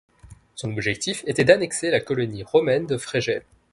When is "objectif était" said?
0.71-1.43